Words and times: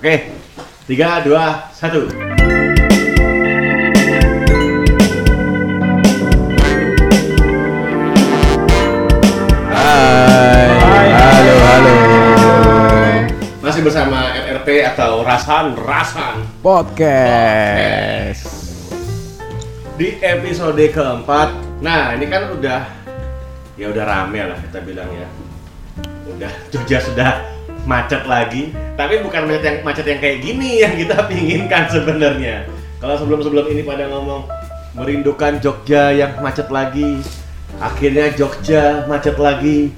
Oke, 0.00 0.32
tiga, 0.88 1.20
dua, 1.20 1.68
satu. 1.76 2.08
Hai. 9.68 11.04
Halo, 11.12 11.54
halo. 11.68 11.94
Masih 13.60 13.84
bersama 13.84 14.32
RRP 14.40 14.88
atau 14.88 15.20
Rasan 15.20 15.76
Rasan 15.76 16.48
Podcast. 16.64 18.48
di 20.00 20.16
episode 20.24 20.80
keempat. 20.96 21.52
Nah, 21.84 22.16
ini 22.16 22.24
kan 22.24 22.48
udah 22.56 22.88
ya 23.76 23.92
udah 23.92 24.04
rame 24.08 24.48
lah 24.48 24.56
kita 24.64 24.80
bilang 24.80 25.12
ya. 25.12 25.28
Udah 26.24 26.52
Jogja 26.72 27.04
sudah 27.04 27.59
macet 27.90 28.22
lagi, 28.22 28.70
tapi 28.94 29.18
bukan 29.18 29.50
macet 29.50 29.64
yang 29.66 29.76
macet 29.82 30.06
yang 30.06 30.20
kayak 30.22 30.38
gini 30.38 30.70
yang 30.86 30.94
kita 30.94 31.26
pinginkan 31.26 31.90
sebenarnya. 31.90 32.70
Kalau 33.02 33.18
sebelum-sebelum 33.18 33.66
ini 33.74 33.82
pada 33.82 34.06
ngomong 34.06 34.46
merindukan 34.94 35.58
Jogja 35.58 36.14
yang 36.14 36.38
macet 36.38 36.70
lagi, 36.70 37.18
akhirnya 37.82 38.30
Jogja 38.38 39.10
macet 39.10 39.34
lagi. 39.42 39.90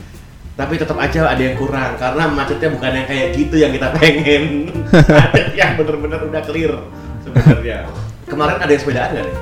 Tapi 0.52 0.76
tetap 0.76 1.00
aja 1.00 1.32
ada 1.32 1.40
yang 1.40 1.56
kurang 1.56 1.96
karena 1.96 2.28
macetnya 2.28 2.68
bukan 2.76 2.92
yang 2.92 3.06
kayak 3.08 3.28
gitu 3.36 3.56
yang 3.56 3.72
kita 3.72 3.88
pengen. 3.96 4.68
macet 5.20 5.48
yang 5.52 5.76
bener-bener 5.76 6.20
udah 6.28 6.42
clear 6.44 6.72
sebenarnya. 7.24 7.88
Kemarin 8.28 8.56
ada 8.60 8.70
yang 8.72 8.80
sepedaan 8.80 9.08
nggak 9.12 9.24
nih? 9.28 9.38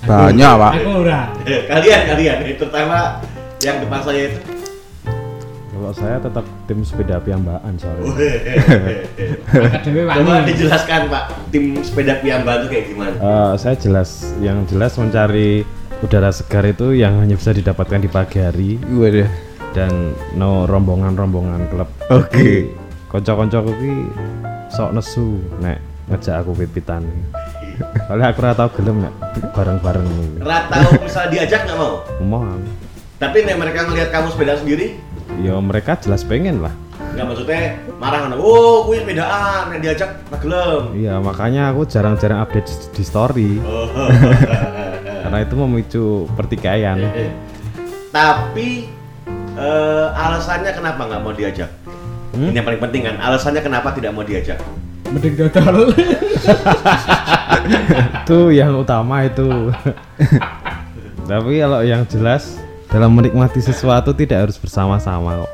Banyak, 0.00 0.52
Pak. 0.56 0.72
Aku 0.80 0.90
ora. 1.04 1.20
kalian 1.72 2.00
kalian 2.08 2.36
terutama 2.56 3.20
yang 3.60 3.76
depan 3.84 4.00
saya 4.00 4.32
itu 4.32 4.49
Kalau 5.80 5.96
saya 5.96 6.20
tetap 6.20 6.44
tim 6.68 6.84
sepeda 6.84 7.16
piambaan 7.24 7.72
soalnya. 7.80 8.12
Coba 9.80 10.44
dijelaskan 10.44 11.08
pak 11.08 11.24
tim 11.48 11.80
sepeda 11.80 12.20
piamba 12.20 12.60
itu 12.60 12.66
kayak 12.68 12.84
gimana 12.92 13.16
Eh, 13.16 13.52
saya 13.56 13.80
jelas, 13.80 14.36
yang 14.44 14.68
jelas 14.68 15.00
mencari 15.00 15.64
udara 16.04 16.28
segar 16.36 16.68
itu 16.68 16.92
yang 16.92 17.24
hanya 17.24 17.32
bisa 17.32 17.56
didapatkan 17.56 17.96
di 17.96 18.12
pagi 18.12 18.44
hari 18.44 18.76
Waduh. 18.92 19.24
dan 19.72 20.12
no 20.36 20.68
rombongan-rombongan 20.68 21.72
klub. 21.72 21.88
Oke. 22.12 22.76
Konco-konco 23.08 23.72
ki 23.72 23.94
sok 24.76 24.92
nesu 24.92 25.40
nek 25.64 25.80
ngejak 26.12 26.44
aku 26.44 26.60
pipitan. 26.60 27.08
Soalnya 28.04 28.36
aku 28.36 28.44
ora 28.44 28.52
tau 28.52 28.68
gelem 28.76 29.08
nek 29.08 29.14
bareng-bareng. 29.56 30.44
Ratau 30.44 30.92
misal 31.00 31.32
diajak 31.32 31.64
nggak 31.64 31.78
mau 31.80 32.04
Mau 32.20 32.44
tapi 33.20 33.44
nih 33.44 33.52
mereka 33.52 33.84
ngelihat 33.84 34.08
kamu 34.08 34.32
sepeda 34.32 34.56
sendiri 34.56 34.96
ya 35.40 35.56
mereka 35.58 35.96
jelas 35.96 36.22
pengen 36.22 36.60
lah. 36.60 36.70
nggak 37.10 37.26
maksudnya 37.26 37.74
marah 37.96 38.18
kan 38.22 38.32
oh 38.34 38.84
gue 38.84 38.98
sepedaan 38.98 39.72
yang 39.72 39.80
diajak 39.80 40.08
nggak 40.26 40.40
gelem 40.40 40.82
Iya, 40.94 41.14
makanya 41.18 41.68
aku 41.68 41.84
jarang-jarang 41.84 42.38
update 42.38 42.68
di, 42.92 43.02
story 43.02 43.58
Oh. 43.60 43.88
karena 45.22 45.36
itu 45.40 45.54
memicu 45.56 46.04
pertikaian. 46.32 46.96
tapi 48.10 48.88
eh, 49.52 50.06
alasannya 50.12 50.70
kenapa 50.70 51.00
nggak 51.04 51.20
mau 51.20 51.30
diajak 51.30 51.68
Hmm? 52.30 52.46
ini 52.46 52.54
yang 52.54 52.64
paling 52.64 52.80
penting 52.80 53.02
kan 53.02 53.16
alasannya 53.18 53.58
kenapa 53.58 53.90
tidak 53.90 54.12
mau 54.12 54.22
diajak 54.22 54.54
Mending 55.04 55.34
dodol. 55.34 55.90
itu 58.22 58.38
yang 58.52 58.76
utama 58.76 59.26
itu 59.26 59.72
tapi 61.26 61.58
kalau 61.58 61.80
yang 61.82 62.06
jelas 62.06 62.60
dalam 62.90 63.10
menikmati 63.14 63.62
sesuatu 63.62 64.10
tidak 64.10 64.50
harus 64.50 64.56
bersama-sama 64.58 65.46
kok 65.46 65.52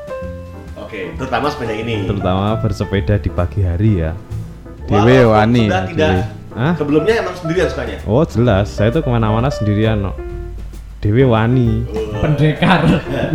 oke 0.81 0.99
terutama 1.21 1.47
sepeda 1.53 1.73
ini 1.77 2.09
terutama 2.09 2.57
bersepeda 2.57 3.15
di 3.21 3.29
pagi 3.29 3.61
hari 3.61 3.91
ya 4.01 4.13
Dewe 4.87 5.27
wani, 5.27 5.67
sudah 5.67 5.83
tidak. 5.83 6.11
Hah? 6.55 6.73
sebelumnya 6.79 7.13
emang 7.21 7.35
sendirian 7.37 7.67
sukanya 7.69 7.97
oh 8.09 8.23
jelas 8.25 8.65
saya 8.73 8.89
tuh 8.89 9.05
ke 9.05 9.09
mana-mana 9.11 9.53
sendirian 9.53 10.01
no. 10.01 10.13
Dewi 10.97 11.29
wani 11.29 11.85
Oh. 11.93 12.25
Pendekar. 12.25 12.81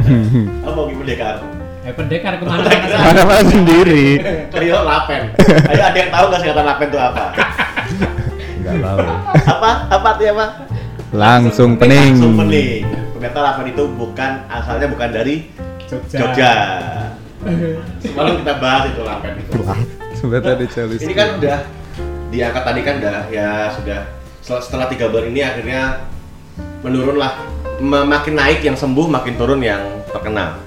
apa 0.67 0.71
mau 0.75 0.91
pendekar 0.91 1.39
Eh 1.83 1.95
pendekar 1.95 2.39
ke 2.39 2.45
mana 2.47 2.62
mana 2.62 2.87
saja. 2.87 2.99
Mana-mana 3.11 3.43
sendiri. 3.43 4.23
Trio 4.55 4.79
lapen. 4.89 5.35
Ayo 5.67 5.83
ada 5.83 5.99
yang 5.99 6.11
tahu 6.15 6.25
nggak 6.31 6.41
singkatan 6.43 6.65
lapen 6.67 6.87
itu 6.91 6.99
apa? 6.99 7.25
nggak 8.62 8.75
tahu 8.79 8.99
apa? 9.51 9.71
Apa 9.91 10.07
artinya 10.15 10.33
apa? 10.39 10.47
Langsung 11.11 11.71
pening. 11.75 12.23
Langsung 12.23 12.35
pening. 12.39 13.02
Ternyata 13.32 13.48
lapen 13.48 13.72
itu 13.72 13.84
bukan 13.97 14.44
asalnya 14.44 14.93
bukan 14.93 15.09
dari 15.09 15.48
Jogja. 15.88 16.16
Jogja. 16.20 16.53
Semalam 18.04 18.44
kita 18.44 18.54
bahas 18.60 18.93
itu 18.93 19.00
lapen 19.00 19.41
itu. 19.41 19.56
Sebentar 20.20 20.53
di 20.60 20.69
Chelsea. 20.69 21.00
Ini 21.00 21.16
kan 21.16 21.41
udah 21.41 21.59
diangkat 22.28 22.60
tadi 22.60 22.81
kan 22.84 22.94
udah 23.00 23.32
ya 23.32 23.72
sudah 23.72 24.00
setelah, 24.44 24.84
tiga 24.93 25.09
bulan 25.09 25.32
ini 25.32 25.41
akhirnya 25.41 26.04
menurun 26.84 27.16
lah 27.16 27.41
makin 27.81 28.37
naik 28.37 28.60
yang 28.60 28.76
sembuh 28.76 29.09
makin 29.09 29.41
turun 29.41 29.64
yang 29.64 29.81
terkena 30.12 30.60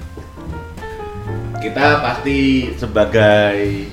kita 1.62 2.02
pasti 2.02 2.70
sebagai 2.74 3.86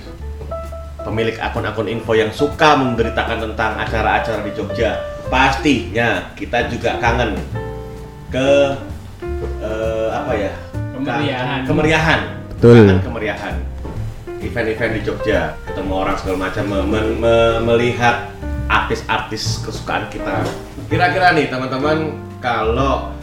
pemilik 1.06 1.38
akun-akun 1.38 1.94
info 1.94 2.18
yang 2.18 2.34
suka 2.34 2.74
memberitakan 2.74 3.38
tentang 3.38 3.78
acara-acara 3.78 4.42
di 4.42 4.52
Jogja 4.58 4.98
pastinya 5.30 6.34
kita 6.34 6.74
juga 6.74 6.98
kangen 6.98 7.38
ke 8.34 8.50
eh, 9.62 10.10
apa 10.10 10.32
ya 10.34 10.52
Kemeriahan. 10.74 11.62
kemeriahan 11.70 12.22
Betul. 12.58 12.98
Kemeriahan 13.04 13.56
event-event 14.42 14.92
di 14.98 15.02
Jogja 15.06 15.54
ketemu 15.64 15.94
orang 15.94 16.16
segala 16.18 16.50
macam 16.50 16.64
me- 16.66 16.88
me- 16.90 17.16
me- 17.16 17.60
melihat 17.64 18.34
artis-artis 18.68 19.62
kesukaan 19.62 20.10
kita 20.10 20.42
kira-kira 20.90 21.32
nih 21.32 21.48
teman-teman 21.48 22.18
kalau 22.42 23.14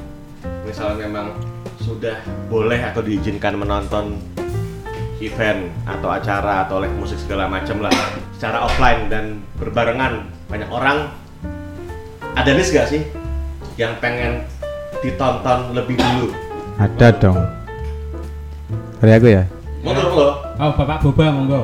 misalnya 0.62 1.04
memang 1.04 1.34
sudah 1.80 2.16
boleh 2.46 2.78
atau 2.78 3.00
diizinkan 3.02 3.56
menonton 3.56 4.20
event 5.20 5.68
atau 5.84 6.08
acara 6.08 6.64
atau 6.64 6.80
live 6.80 6.96
musik 6.96 7.20
segala 7.20 7.48
macam 7.48 7.84
lah 7.84 7.92
secara 8.36 8.64
offline 8.64 9.08
dan 9.12 9.44
berbarengan 9.60 10.24
banyak 10.48 10.68
orang 10.68 11.12
ada 12.32 12.50
list 12.56 12.72
gak 12.72 12.88
sih 12.88 13.04
yang 13.76 13.96
pengen 14.00 14.44
ditonton 15.00 15.72
lebih 15.72 15.96
dulu 15.96 16.28
Ada 16.80 17.12
dong. 17.16 17.36
Dari 19.00 19.12
aku 19.16 19.28
ya. 19.28 19.44
monggo 19.80 20.00
monggo 20.08 20.28
Oh, 20.60 20.70
Bapak 20.76 21.00
Boba 21.00 21.32
monggo. 21.32 21.60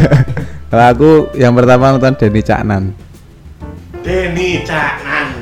Kalau 0.72 0.86
aku 0.88 1.10
yang 1.36 1.52
pertama 1.52 1.92
nonton 1.92 2.16
Denny 2.16 2.40
Caknan. 2.40 2.96
Denny 4.00 4.64
Caknan 4.64 5.36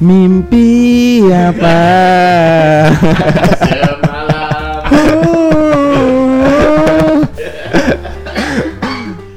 Mimpi 0.00 1.24
apa? 1.30 1.78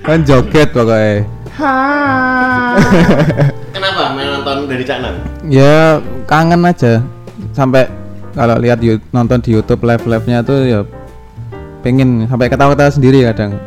kan 0.08 0.24
joget 0.24 0.72
pokoknya. 0.72 1.28
kenapa 3.76 4.16
main 4.16 4.28
nonton 4.40 4.72
Denny 4.72 4.88
Caknan 4.88 5.16
Ya 5.44 6.00
kangen 6.24 6.64
aja. 6.64 7.04
Sampai 7.58 7.90
kalau 8.38 8.62
lihat 8.62 8.78
yu- 8.86 9.02
nonton 9.10 9.42
di 9.42 9.58
YouTube 9.58 9.82
live-live-nya 9.82 10.46
tuh 10.46 10.62
ya 10.62 10.80
pengen 11.82 12.30
sampai 12.30 12.54
ketawa-ketawa 12.54 12.92
sendiri 12.94 13.26
kadang. 13.26 13.58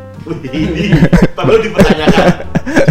Perlu 1.35 1.57
dipertanyakan. 1.59 2.27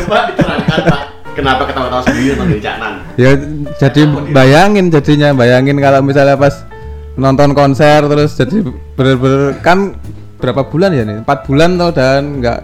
Coba 0.04 0.18
diterangkan 0.28 0.80
pak. 0.84 1.02
Kenapa 1.40 1.64
ketawa-tawa 1.72 2.04
sendiri 2.04 2.36
nonton 2.36 2.60
Caknan? 2.60 2.94
Ya 3.16 3.32
jadi 3.80 4.02
bayangin 4.36 4.92
jadinya 4.92 5.32
bayangin 5.32 5.80
kalau 5.80 6.04
misalnya 6.04 6.36
pas 6.36 6.68
nonton 7.16 7.56
konser 7.56 8.04
terus 8.04 8.36
jadi 8.36 8.60
bener-bener 9.00 9.56
kan 9.64 9.96
berapa 10.36 10.68
bulan 10.68 10.92
ya 10.92 11.08
nih? 11.08 11.24
Empat 11.24 11.48
bulan 11.48 11.80
tuh 11.80 11.96
dan 11.96 12.44
nggak 12.44 12.60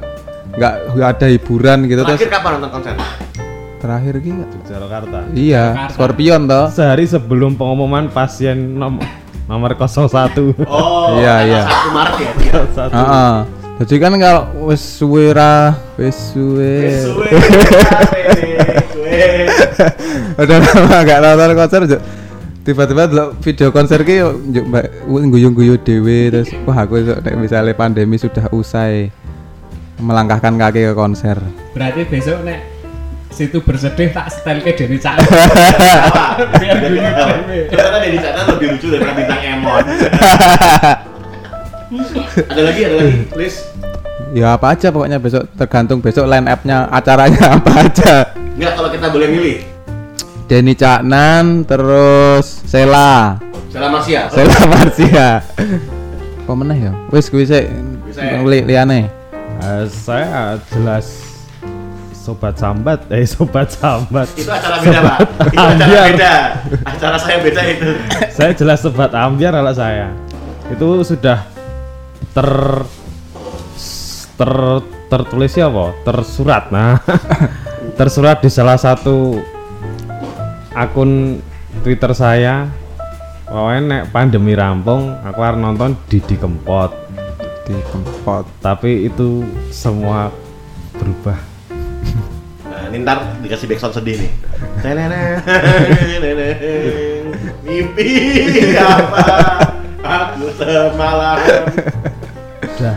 nggak 0.60 1.08
ada 1.08 1.28
hiburan 1.32 1.88
gitu 1.88 2.04
terakhir 2.04 2.28
terus 2.28 2.36
kapan 2.36 2.52
nonton 2.60 2.72
konser 2.76 2.94
terakhir 3.86 4.14
gitu 4.18 4.58
Jakarta. 4.66 5.18
Iya 5.38 5.66
Jakarta. 5.78 5.94
Scorpion 5.94 6.42
toh. 6.50 6.66
Sehari 6.74 7.06
sebelum 7.06 7.54
pengumuman 7.54 8.10
pasien 8.10 8.58
nom 8.74 8.98
nomor 9.46 9.78
01 9.78 10.66
oh 10.66 11.22
Iya, 11.22 11.36
iya. 11.46 11.64
1 11.70 11.94
Maret 11.94 12.16
ya? 12.18 12.32
Dia 12.42 12.60
satu. 12.74 12.94
Heeh. 12.98 13.34
jadi 13.86 13.96
kan 14.02 14.14
kalau 14.18 14.44
wes 14.72 14.82
suwe 14.82 15.36
ra 15.36 15.78
wes 16.02 16.18
suwe. 16.34 17.06
Udah 20.36 20.58
lama 20.60 20.98
nggak 21.06 21.20
nonton 21.22 21.52
konser 21.54 21.82
tiba-tiba 22.66 23.06
delok 23.06 23.30
video 23.46 23.70
konser 23.70 24.02
ki 24.02 24.26
yo 24.26 24.34
njuk 24.42 24.66
mbak 24.66 24.86
guyu-guyu 25.06 25.78
dewe 25.86 26.34
terus 26.34 26.50
wah 26.66 26.82
aku 26.82 26.98
iso 26.98 27.14
nek 27.22 27.38
misalnya 27.38 27.78
pandemi 27.78 28.18
sudah 28.18 28.50
usai 28.50 29.14
melangkahkan 30.02 30.58
kaki 30.58 30.92
ke 30.92 30.94
konser. 30.98 31.38
Berarti 31.78 32.10
besok 32.10 32.42
nek 32.42 32.75
situ 33.36 33.60
bersedih 33.60 34.10
tak 34.10 34.32
setel 34.32 34.64
ke 34.64 34.72
Denny 34.72 34.96
Caknan. 34.96 35.28
Apa? 35.28 36.26
Biar 36.62 36.76
guyu 36.80 37.00
dewe. 37.04 37.68
Ternyata 37.68 37.98
Denny 38.00 38.18
Caknan 38.18 38.44
lebih 38.56 38.68
lucu 38.72 38.88
daripada 38.88 39.14
bintang 39.14 39.42
Emon. 39.44 39.84
ada 42.52 42.62
lagi, 42.64 42.82
ada 42.88 42.96
lagi, 42.98 43.16
please. 43.30 43.60
Ya 44.32 44.56
apa 44.56 44.76
aja 44.76 44.92
pokoknya 44.92 45.20
besok 45.20 45.48
tergantung 45.56 46.00
besok 46.00 46.28
line 46.28 46.48
up-nya 46.48 46.88
acaranya 46.88 47.52
apa 47.60 47.72
aja. 47.84 48.14
Enggak 48.56 48.72
kalau 48.80 48.90
kita 48.92 49.08
boleh 49.12 49.28
milih. 49.28 49.58
Denny 50.48 50.74
Caknan 50.74 51.66
terus 51.66 52.64
Sela. 52.64 53.36
Selamat 53.68 54.02
siang. 54.08 54.28
Sela 54.32 54.58
Marsia. 54.72 55.30
Kok 56.46 56.56
meneh 56.56 56.88
ya? 56.88 56.92
Wis 57.12 57.28
kuwi 57.28 57.44
sik 57.44 57.68
Bisa 58.06 58.22
ya? 58.24 58.40
li- 58.40 58.64
liyane. 58.64 59.12
Eh, 59.60 59.84
saya 59.90 60.56
jelas 60.72 61.25
sobat 62.26 62.58
sambat, 62.58 63.06
eh 63.14 63.22
sobat 63.30 63.70
sambat. 63.70 64.26
Itu 64.34 64.50
acara 64.50 64.82
beda, 64.82 65.00
Pak. 65.06 65.20
Itu 65.54 65.62
acara 65.62 65.78
Ambiar. 65.78 66.06
beda. 66.10 66.36
Acara 66.82 67.18
saya 67.22 67.38
beda 67.46 67.62
itu. 67.70 67.90
saya 68.34 68.52
jelas 68.58 68.82
sobat 68.82 69.14
ambiar 69.14 69.54
kalau 69.54 69.74
saya. 69.78 70.10
Itu 70.74 71.06
sudah 71.06 71.46
ter 72.34 72.50
ter 74.42 74.54
tertulisnya 75.06 75.70
apa? 75.70 75.94
Tersurat. 76.02 76.74
Nah, 76.74 76.98
tersurat 78.00 78.42
di 78.42 78.50
salah 78.50 78.82
satu 78.82 79.38
akun 80.74 81.38
Twitter 81.86 82.10
saya. 82.18 82.66
Pokoknya 83.46 83.80
nek 83.86 84.04
pandemi 84.10 84.58
rampung, 84.58 85.14
aku 85.22 85.40
harus 85.46 85.62
nonton 85.62 85.94
Didi 86.10 86.34
Kempot. 86.34 86.90
Di 87.70 87.78
kempot. 87.94 88.50
Tapi 88.58 89.06
itu 89.06 89.46
semua 89.70 90.34
berubah. 90.98 91.55
Ini 92.96 93.04
ntar 93.04 93.28
dikasih 93.44 93.68
backsound 93.68 93.92
sedih 93.92 94.16
nih. 94.24 94.32
Mimpi 97.68 98.08
apa? 98.80 99.28
Aku 100.00 100.48
semalam. 100.56 101.36
Udah. 102.64 102.96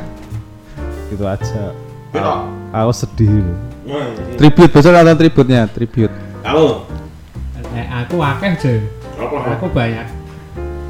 Gitu 1.11 1.25
aja. 1.27 1.75
Gitu. 2.15 2.35
Aku 2.71 2.93
sedih. 2.95 3.43
Hmm. 3.91 4.15
Tribute 4.39 4.71
besok 4.71 4.95
ada 4.95 5.19
tribute-nya, 5.19 5.67
tribute. 5.67 6.15
Kamu? 6.47 6.87
Nek 7.75 7.87
aku 8.07 8.23
akeh 8.23 8.55
je. 8.55 8.75
Apa? 9.19 9.59
Aku 9.59 9.67
banyak. 9.67 10.07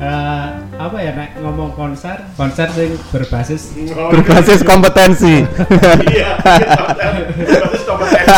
Eh, 0.04 0.48
apa 0.78 0.96
ya 1.02 1.10
nek 1.10 1.42
ngomong 1.42 1.74
konser, 1.74 2.22
konser 2.38 2.70
sing 2.70 2.94
berbasis 3.10 3.74
Berbasis 4.14 4.62
kompetensi. 4.62 5.42
Iya. 6.06 6.38
Berbasis 6.38 7.82
kompetensi. 7.82 8.30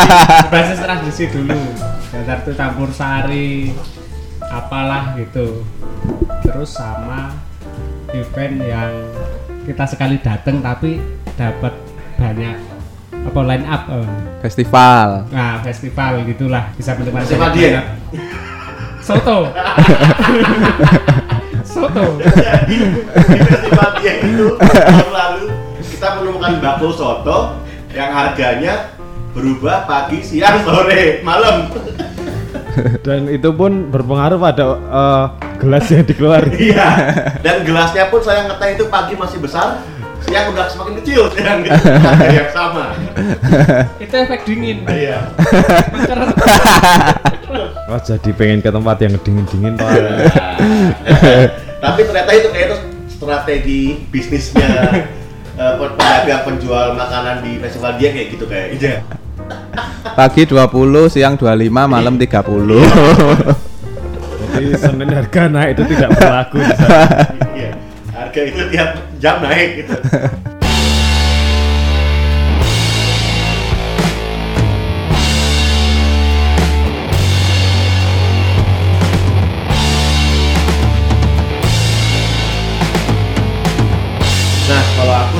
berbasis 0.49 0.79
tradisi 0.81 1.23
dulu. 1.29 1.61
Dasar 2.09 2.37
itu 2.41 2.51
campur 2.57 2.89
sari, 2.89 3.71
apalah 4.49 5.13
gitu. 5.21 5.61
Terus 6.41 6.73
sama 6.73 7.37
event 8.09 8.55
yang 8.65 8.91
kita 9.69 9.85
sekali 9.85 10.17
datang 10.17 10.65
tapi 10.65 10.97
dapat 11.37 11.77
banyak 12.17 12.57
apa 13.21 13.39
line 13.45 13.65
up 13.69 13.85
eh. 13.93 14.09
Festival. 14.41 15.29
nah 15.29 15.61
festival 15.61 16.25
gitulah 16.25 16.73
bisa 16.73 16.97
menikmati 16.97 17.29
Festival 17.29 17.49
dia? 17.53 17.81
soto 19.01 19.49
Jadi 21.91 22.77
di 23.11 23.39
festival 23.45 23.89
dia 23.99 24.13
itu 24.23 24.45
tahun 24.57 25.11
lalu 25.11 25.45
kita 25.83 26.07
menemukan 26.17 26.53
bakso 26.63 26.89
soto 26.95 27.37
yang 27.91 28.09
harganya 28.11 28.95
berubah 29.31 29.87
pagi, 29.87 30.19
siang, 30.23 30.63
sore, 30.63 31.23
malam. 31.23 31.71
Dan 33.03 33.27
itu 33.27 33.51
pun 33.51 33.91
berpengaruh 33.91 34.39
pada 34.39 34.63
eh, 34.75 35.25
gelas 35.59 35.85
yang 35.91 36.03
dikeluarkan. 36.07 36.55
Iya. 36.55 36.89
Dan 37.43 37.67
gelasnya 37.67 38.07
pun 38.07 38.23
saya 38.23 38.47
ngeteh 38.47 38.79
itu 38.79 38.85
pagi 38.87 39.15
masih 39.15 39.39
besar, 39.43 39.83
siang 40.27 40.51
udah 40.55 40.67
semakin 40.71 40.93
kecil 41.03 41.31
yang 41.39 41.63
yang 42.31 42.49
sama. 42.51 42.95
itu 44.03 44.15
efek 44.15 44.47
dingin 44.47 44.83
Iya. 44.87 45.19
Wah 47.91 47.99
jadi 47.99 48.31
pengen 48.31 48.63
ke 48.63 48.71
tempat 48.71 48.97
yang 49.03 49.13
dingin-dingin 49.19 49.75
Pak. 49.75 49.91
Tapi 51.81 52.05
ternyata 52.05 52.29
itu 52.37 52.47
kayak 52.53 52.65
itu 52.69 52.77
strategi 53.09 54.05
bisnisnya 54.13 54.69
eh, 55.61 55.73
pedagang 55.81 56.41
penjual 56.45 56.93
makanan 56.93 57.41
di 57.41 57.57
festival 57.57 57.97
dia 57.97 58.13
kayak 58.13 58.27
gitu 58.37 58.45
kayaknya. 58.45 59.01
Pagi 60.13 60.45
20, 60.45 61.09
siang 61.09 61.35
25, 61.35 61.73
malam 61.89 62.15
30. 62.21 62.21
Jadi 64.51 64.67
Senin 64.77 65.09
harga 65.09 65.43
naik 65.47 65.69
itu 65.79 65.83
tidak 65.95 66.09
berlaku 66.19 66.59
di 66.61 66.73
sana. 66.75 67.03
Iya. 67.55 67.71
Harga 68.13 68.41
itu 68.45 68.61
tiap 68.69 68.89
jam 69.17 69.35
naik 69.41 69.69
gitu. 69.81 69.95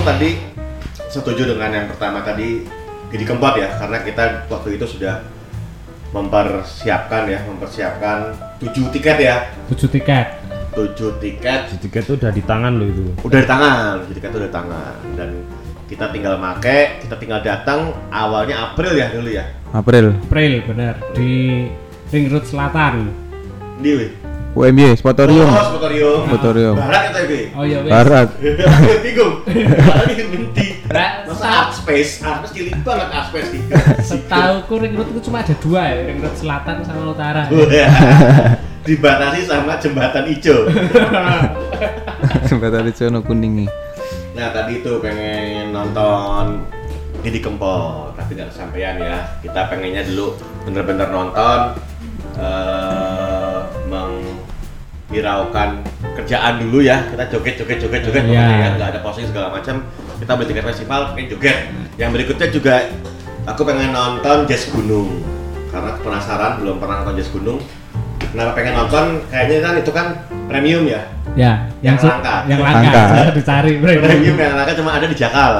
tadi 0.01 0.33
setuju 1.13 1.53
dengan 1.53 1.69
yang 1.69 1.85
pertama 1.93 2.25
tadi 2.25 2.65
Didi 3.13 3.25
Kempot 3.27 3.53
ya, 3.53 3.69
karena 3.77 4.01
kita 4.01 4.23
waktu 4.49 4.79
itu 4.79 4.85
sudah 4.97 5.21
mempersiapkan 6.09 7.29
ya, 7.29 7.45
mempersiapkan 7.45 8.33
tujuh 8.63 8.89
tiket 8.89 9.17
ya, 9.21 9.35
tujuh 9.69 9.89
tiket 9.91 10.41
tujuh 10.71 11.19
tiket 11.19 11.67
Tiket 11.83 12.03
itu 12.07 12.13
udah 12.15 12.31
di 12.31 12.43
tangan 12.47 12.71
loh 12.79 12.87
itu. 12.87 13.03
udah 13.27 13.39
di 13.43 13.49
tangan, 13.49 13.91
tujuh 14.07 14.15
tiket 14.15 14.29
itu 14.31 14.37
udah 14.39 14.49
di 14.49 14.55
tangan 14.55 14.95
dan 15.19 15.29
kita 15.91 16.05
tinggal 16.15 16.39
make, 16.39 17.03
kita 17.03 17.15
tinggal 17.19 17.43
datang 17.43 17.91
awalnya 18.07 18.71
April 18.71 18.95
ya 18.95 19.11
dulu 19.11 19.27
ya. 19.27 19.43
April. 19.75 20.15
April 20.15 20.63
bener 20.63 20.95
di 21.11 21.67
Ring 22.09 22.25
Road 22.31 22.47
Selatan 22.47 23.11
Di. 23.83 24.20
UMY, 24.51 24.99
Spotorium. 24.99 25.47
Oh, 25.47 25.63
Spotorium. 25.71 26.19
Spotorium. 26.27 26.75
Barat 26.75 27.01
ya 27.07 27.11
tapi. 27.15 27.39
oh 27.55 27.63
iya 27.63 27.79
wes 27.87 27.91
Barat. 27.91 28.27
Bingung. 29.07 29.33
Barat 29.47 30.07
menti. 30.27 30.67
Nah, 30.91 31.23
Masa 31.23 31.47
art 31.47 31.71
space, 31.71 32.19
art 32.19 32.43
space 32.43 32.53
cilik 32.59 32.75
banget 32.83 33.07
art 33.15 33.25
space 33.31 33.49
gitu. 33.55 33.71
Setauku 34.03 34.73
Ring 34.75 34.93
Road 34.99 35.07
itu 35.15 35.31
cuma 35.31 35.39
ada 35.39 35.55
dua 35.55 35.81
ya, 35.87 36.03
Ring 36.03 36.19
Road 36.19 36.35
Selatan 36.35 36.83
sama 36.83 37.15
Utara. 37.15 37.47
Dibatasi 38.83 39.39
sama 39.47 39.79
jembatan 39.79 40.25
hijau. 40.27 40.67
Jembatan 42.49 42.89
Ijono 42.89 43.21
kuning 43.23 43.63
nih. 43.63 43.69
Nah 44.35 44.51
tadi 44.51 44.81
itu 44.81 44.97
pengen 44.99 45.69
nonton 45.69 46.65
Didi 47.21 47.39
Kempot, 47.39 48.17
tapi 48.17 48.33
nggak 48.33 48.49
kesampaian 48.51 48.97
ya. 48.97 49.37
Kita 49.39 49.69
pengennya 49.69 50.01
dulu 50.09 50.33
bener-bener 50.65 51.07
nonton, 51.13 51.77
eh 52.41 53.20
menghiraukan 55.11 55.83
kerjaan 56.15 56.63
dulu 56.63 56.79
ya. 56.79 57.03
Kita 57.11 57.27
joget, 57.27 57.59
joget, 57.59 57.77
joget, 57.83 58.01
joget, 58.07 58.23
Iya. 58.23 58.39
pokoknya 58.39 58.63
ya. 58.63 58.69
nggak 58.79 58.89
ada 58.95 58.99
posting 59.03 59.27
segala 59.27 59.51
macam. 59.51 59.83
Kita 60.23 60.31
beli 60.39 60.47
tiket 60.47 60.63
festival, 60.65 61.01
pengen 61.11 61.27
joget. 61.27 61.57
Yang 61.99 62.09
berikutnya 62.15 62.47
juga 62.47 62.75
aku 63.43 63.61
pengen 63.67 63.91
nonton 63.91 64.47
Jazz 64.47 64.71
Gunung, 64.71 65.19
karena 65.67 65.91
penasaran 65.99 66.63
belum 66.63 66.79
pernah 66.79 67.03
nonton 67.03 67.19
Jazz 67.19 67.27
Gunung. 67.27 67.59
Kenapa 68.31 68.55
pengen 68.55 68.73
nonton? 68.79 69.05
Kayaknya 69.27 69.57
kan 69.59 69.73
itu 69.75 69.91
kan 69.91 70.07
premium 70.47 70.87
ya. 70.87 71.01
Ya, 71.31 71.51
yang, 71.83 71.95
Yang 71.95 72.07
langka. 72.07 72.35
yang 72.47 72.59
langka, 72.59 72.91
Langka. 72.91 73.31
dicari. 73.39 73.71
Premium 73.79 74.35
yang 74.39 74.55
langka 74.55 74.73
cuma 74.79 74.91
ada 74.95 75.05
di 75.05 75.15
Jakal. 75.15 75.51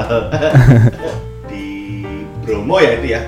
di 1.52 1.64
Bromo 2.40 2.76
ya 2.80 2.92
itu 2.96 3.06
ya. 3.12 3.20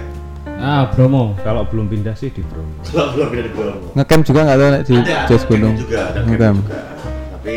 Ah, 0.65 0.89
Bromo. 0.89 1.37
Kalau 1.45 1.69
belum 1.69 1.93
pindah 1.93 2.17
sih 2.17 2.33
di 2.33 2.41
Bromo. 2.41 2.73
Kalau 2.89 3.13
belum 3.13 3.27
ada 3.29 3.43
di 3.45 3.53
Bromo. 3.53 3.87
Ngecamp 3.93 4.23
juga 4.25 4.41
nggak 4.43 4.57
tahu 4.57 4.69
Nek, 4.73 4.83
di 4.83 4.95
Jos 5.29 5.45
Gunung. 5.45 5.75
juga, 5.77 6.01
ada 6.09 6.19
camp 6.19 6.29
Ngecamp. 6.33 6.59
juga. 6.65 6.79
Tapi 7.37 7.57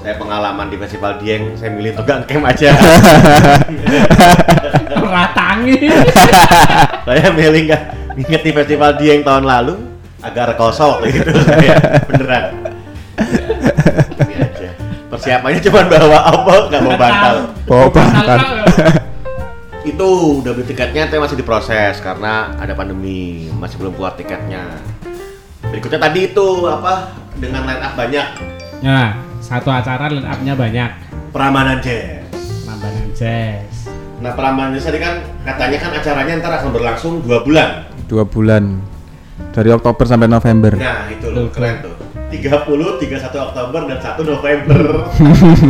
saya 0.00 0.14
pengalaman 0.16 0.66
di 0.72 0.76
festival 0.80 1.12
Dieng, 1.20 1.44
saya 1.60 1.70
milih 1.76 1.92
untuk 1.92 2.08
gak 2.08 2.24
camp 2.24 2.44
aja. 2.48 2.70
Ratangi. 5.10 5.76
saya 7.06 7.26
milih 7.30 7.60
nggak 7.68 7.82
inget 8.16 8.40
di 8.40 8.52
festival 8.54 8.90
Dieng 8.96 9.20
tahun 9.20 9.44
lalu 9.44 9.74
agak 10.20 10.56
rekosok 10.56 11.04
gitu 11.08 11.28
saya 11.44 11.76
beneran. 12.08 12.44
Ini 14.16 14.34
aja. 14.40 14.68
Persiapannya 15.12 15.60
cuma 15.60 15.80
bawa 15.84 16.18
apa 16.24 16.54
nggak 16.72 16.80
mau 16.80 16.96
bantal. 16.96 17.34
Bawa 17.68 17.86
bantal. 17.92 18.38
Itu 19.80 20.08
udah 20.38 20.52
beli 20.52 20.66
tiketnya 20.66 21.08
tapi 21.08 21.18
masih 21.18 21.36
diproses 21.36 21.98
karena 21.98 22.52
ada 22.54 22.72
pandemi 22.72 23.48
masih 23.50 23.80
belum 23.80 23.96
keluar 23.96 24.12
tiketnya 24.12 24.76
berikutnya 25.62 25.96
tadi 25.98 26.20
itu 26.26 26.46
apa 26.64 27.08
dengan 27.36 27.64
line 27.64 27.80
up 27.80 27.94
banyak 27.94 28.26
Ya, 28.80 29.12
satu 29.38 29.68
acara 29.68 30.08
line 30.08 30.24
up-nya 30.24 30.56
banyak. 30.56 30.90
Prambanan 31.30 31.78
Jazz 31.78 32.24
Prambanan 32.64 33.08
Jazz. 33.12 33.92
nah 34.18 34.32
Prambanan 34.32 34.72
Jazz 34.72 34.88
tadi 34.88 34.98
kan 34.98 35.20
katanya 35.42 35.78
kan 35.78 35.90
acaranya 35.94 36.32
ntar 36.38 36.52
akan 36.54 36.70
berlangsung 36.70 37.20
dua 37.20 37.40
bulan 37.40 37.84
Dua 38.04 38.24
bulan. 38.24 38.80
Dari 39.50 39.68
Oktober 39.68 40.04
sampai 40.04 40.26
November. 40.26 40.76
nah 40.76 41.08
itu 41.08 41.28
loh 41.28 41.48
Tuh, 41.48 41.52
keren 41.52 41.76
tuh 41.80 41.94
30, 42.30 43.02
31 43.02 43.20
Oktober 43.42 43.80
dan 43.84 43.98
1 43.98 44.16
November 44.22 44.80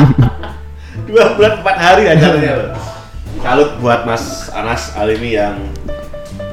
dua 1.08 1.24
bulan 1.32 1.52
empat 1.58 1.76
hari 1.76 2.02
acaranya 2.06 2.52
loh 2.52 2.68
salut 3.38 3.70
buat 3.78 4.02
Mas 4.02 4.50
Anas 4.50 4.90
Alimi 4.98 5.38
yang 5.38 5.54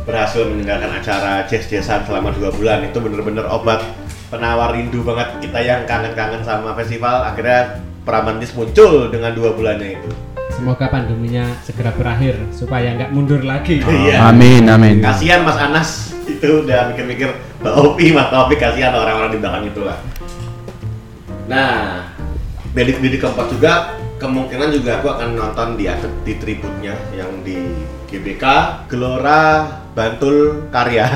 berhasil 0.05 0.45
menyelenggarakan 0.45 1.01
acara 1.01 1.33
jazz-jazzan 1.49 2.05
selama 2.05 2.29
dua 2.37 2.53
bulan 2.53 2.85
itu 2.85 3.01
bener-bener 3.01 3.49
obat 3.49 3.81
penawar 4.29 4.77
rindu 4.77 5.01
banget 5.01 5.49
kita 5.49 5.59
yang 5.65 5.81
kangen-kangen 5.89 6.45
sama 6.45 6.77
festival 6.77 7.25
akhirnya 7.25 7.81
Pramantis 8.05 8.55
muncul 8.55 9.11
dengan 9.11 9.35
dua 9.35 9.51
bulannya 9.57 9.97
itu 9.97 10.11
Semoga 10.53 10.87
pandeminya 10.89 11.43
segera 11.61 11.91
berakhir 11.93 12.39
supaya 12.49 12.95
nggak 12.97 13.13
mundur 13.13 13.43
lagi. 13.45 13.77
Iya. 14.07 14.31
Amin, 14.31 14.65
amin. 14.65 15.03
kasihan 15.03 15.45
Mas 15.45 15.59
Anas 15.59 16.07
itu 16.27 16.63
udah 16.63 16.93
mikir-mikir 16.93 17.29
Mbak 17.63 17.73
Opi, 17.73 18.05
Mas 18.13 18.29
Opi 18.29 18.55
kasihan 18.59 18.93
orang-orang 18.93 19.31
di 19.33 19.39
belakang 19.41 19.65
itu 19.67 19.81
lah 19.81 19.97
nah 21.47 22.03
di 22.77 23.17
keempat 23.17 23.47
juga 23.49 23.95
kemungkinan 24.17 24.73
juga 24.73 24.97
aku 24.99 25.07
akan 25.13 25.37
nonton 25.37 25.77
di 25.77 25.85
di 26.25 26.33
tributnya 26.41 26.97
yang 27.13 27.29
di 27.45 27.61
GBK 28.09 28.43
Gelora 28.89 29.69
Bantul 29.93 30.67
Karya 30.73 31.05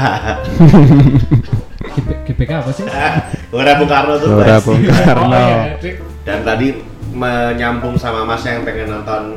GBK 2.29 2.51
apa 2.61 2.71
sih? 2.71 2.85
Gelora 3.51 3.71
Bung 3.81 3.89
Karno 3.89 4.13
tuh 4.21 4.29
Gelora. 4.31 4.55
Bung 4.61 4.79
Karno. 5.05 5.27
Oh, 5.27 5.33
iya, 5.33 5.75
Dik. 5.81 5.95
dan 6.23 6.39
tadi 6.45 6.67
menyambung 7.11 7.97
sama 7.97 8.23
Mas 8.23 8.45
yang 8.45 8.63
pengen 8.63 8.87
nonton 8.87 9.35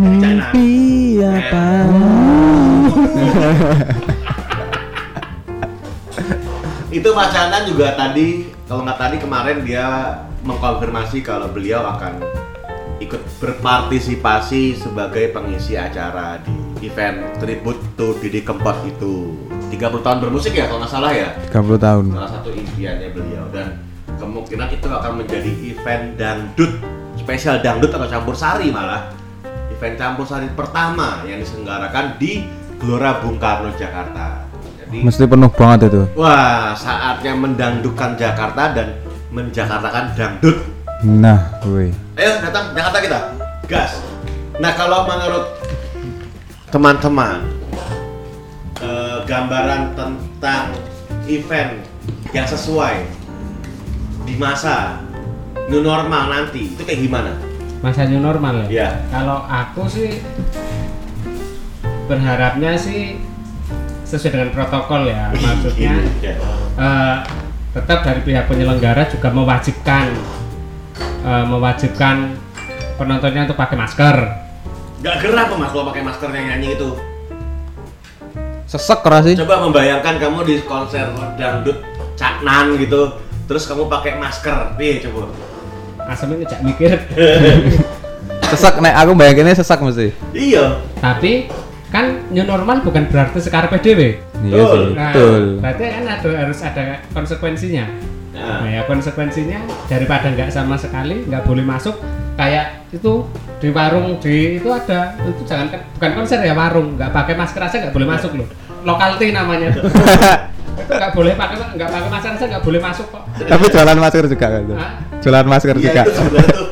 dari 0.00 0.40
China 0.50 1.30
apa? 1.36 1.64
itu 6.92 7.08
Mas 7.12 7.32
juga 7.68 7.86
tadi 7.96 8.48
kalau 8.64 8.82
nggak 8.88 9.00
tadi 9.00 9.16
kemarin 9.20 9.58
dia 9.62 9.86
mengkonfirmasi 10.42 11.22
kalau 11.22 11.52
beliau 11.52 11.86
akan 11.86 12.41
ikut 13.02 13.22
berpartisipasi 13.42 14.78
sebagai 14.78 15.34
pengisi 15.34 15.74
acara 15.74 16.38
di 16.42 16.86
event 16.86 17.34
tribute 17.42 17.82
to 17.98 18.14
Didi 18.22 18.46
Kempot 18.46 18.78
itu 18.86 19.34
30 19.74 20.04
tahun 20.04 20.18
bermusik 20.22 20.54
ya 20.54 20.70
kalau 20.70 20.84
nggak 20.84 20.92
salah 20.92 21.10
ya 21.10 21.34
30 21.50 21.78
tahun. 21.80 22.04
salah 22.14 22.30
satu 22.30 22.50
impiannya 22.54 23.08
beliau 23.10 23.44
dan 23.50 23.82
kemungkinan 24.20 24.68
itu 24.70 24.86
akan 24.86 25.12
menjadi 25.18 25.50
event 25.66 26.04
dangdut 26.14 26.72
spesial 27.18 27.58
dangdut 27.58 27.90
atau 27.90 28.06
campur 28.06 28.34
sari 28.38 28.70
malah 28.70 29.10
event 29.74 29.98
campur 29.98 30.24
sari 30.28 30.46
pertama 30.54 31.26
yang 31.26 31.42
diselenggarakan 31.42 32.18
di 32.22 32.46
Gelora 32.78 33.18
Bung 33.22 33.38
Karno 33.38 33.74
Jakarta 33.74 34.46
jadi 34.92 35.08
Mesti 35.08 35.24
penuh 35.24 35.48
banget 35.48 35.88
itu. 35.88 36.02
Wah, 36.20 36.76
saatnya 36.76 37.32
mendangdukan 37.32 38.12
Jakarta 38.12 38.76
dan 38.76 38.92
menjakartakan 39.32 40.12
dangdut. 40.12 40.68
Nah, 41.00 41.40
gue. 41.64 41.96
Ayo 42.12 42.44
datang 42.44 42.76
Jakarta 42.76 42.98
kita, 43.00 43.18
gas. 43.64 44.04
Nah 44.60 44.76
kalau 44.76 45.08
menurut 45.08 45.48
teman-teman, 46.68 47.40
eh, 48.76 49.18
gambaran 49.24 49.96
tentang 49.96 50.76
event 51.24 51.80
yang 52.30 52.44
sesuai 52.44 53.08
di 54.28 54.36
masa 54.36 55.00
new 55.72 55.80
normal 55.80 56.28
nanti 56.28 56.68
itu 56.68 56.84
kayak 56.84 57.00
gimana? 57.00 57.32
Masa 57.80 58.04
new 58.04 58.20
normal 58.20 58.68
ya? 58.68 58.68
Ya. 58.68 58.88
Kalau 59.08 59.48
aku 59.48 59.88
sih 59.88 60.20
berharapnya 62.04 62.76
sih 62.76 63.16
sesuai 64.04 64.36
dengan 64.36 64.50
protokol 64.52 65.08
ya. 65.08 65.32
Maksudnya 65.32 65.96
Ya. 66.20 66.36
eh, 66.76 67.16
tetap 67.72 68.04
dari 68.04 68.20
pihak 68.20 68.52
penyelenggara 68.52 69.08
juga 69.08 69.32
mewajibkan 69.32 70.12
eh, 71.22 71.44
mewajibkan 71.46 72.36
penontonnya 72.98 73.50
untuk 73.50 73.58
pakai 73.58 73.76
masker. 73.78 74.16
Gak 75.02 75.16
gerah 75.18 75.50
apa 75.50 75.54
mas 75.58 75.70
kalau 75.74 75.90
pakai 75.90 76.02
masker 76.06 76.28
yang 76.30 76.46
nyanyi 76.54 76.78
itu? 76.78 76.90
Sesek 78.70 79.02
keras 79.02 79.26
sih. 79.26 79.34
Coba 79.36 79.66
membayangkan 79.66 80.16
kamu 80.22 80.38
di 80.46 80.54
konser 80.64 81.10
dangdut 81.36 81.82
caknan 82.14 82.78
gitu, 82.78 83.18
terus 83.50 83.66
kamu 83.66 83.90
pakai 83.90 84.16
masker, 84.16 84.78
nih 84.78 85.02
coba. 85.04 85.28
Asamnya 86.06 86.46
ngejak 86.46 86.60
mikir. 86.62 86.96
Sesek 88.52 88.84
nek 88.84 88.94
aku 89.00 89.16
bayanginnya 89.16 89.56
sesek 89.56 89.80
mesti. 89.80 90.12
Iya. 90.36 90.76
Tapi 91.00 91.48
kan 91.88 92.20
new 92.28 92.44
normal 92.44 92.84
bukan 92.84 93.08
berarti 93.08 93.40
sekarang 93.40 93.72
PDW. 93.72 94.20
Iya 94.44 94.60
Betul. 94.60 94.72
sih. 94.76 94.84
Nah, 94.92 95.12
Betul. 95.12 95.42
berarti 95.60 95.82
kan 95.88 96.04
ada 96.04 96.28
harus 96.36 96.58
ada 96.60 96.84
konsekuensinya. 97.16 98.11
Nah, 98.32 98.64
Nah 98.64 98.68
ya 98.72 98.82
konsekuensinya 98.88 99.60
daripada 99.86 100.32
nggak 100.32 100.48
sama 100.48 100.80
sekali 100.80 101.28
nggak 101.28 101.44
boleh 101.44 101.60
masuk 101.60 102.00
kayak 102.32 102.88
itu 102.88 103.28
di 103.60 103.68
warung 103.68 104.16
di 104.18 104.56
itu 104.56 104.68
ada 104.72 105.12
itu 105.20 105.44
jangan 105.44 105.68
kan 105.68 105.80
bukan 105.94 106.10
konser 106.16 106.40
ya 106.40 106.56
warung 106.56 106.96
nggak 106.96 107.12
pakai 107.12 107.36
masker 107.36 107.60
aja 107.60 107.76
nggak 107.76 107.92
boleh 107.92 108.08
masuk 108.08 108.32
loh 108.40 108.48
lokality 108.82 109.36
namanya 109.36 109.68
itu 109.72 109.80
nggak 110.88 111.12
boleh 111.12 111.36
pakai 111.36 111.56
nggak 111.76 111.88
pakai 111.92 112.08
masker 112.08 112.30
aja 112.32 112.44
nggak 112.56 112.64
boleh 112.64 112.80
masuk 112.80 113.06
kok 113.12 113.22
Tapi 113.36 113.64
jualan 113.68 113.98
masker 114.00 114.24
juga 114.26 114.46
kan 114.48 114.62
tuh. 114.64 114.76
Hah? 114.80 114.92
Jualan 115.22 115.46
masker 115.46 115.74
Iya 115.76 115.84
juga. 115.84 116.02
itu 116.02 116.12
sebenarnya 116.16 116.54
tuh 116.56 116.68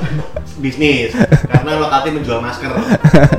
bisnis 0.60 1.10
karena 1.48 1.70
lokati 1.76 2.08
menjual 2.12 2.40
masker. 2.40 2.68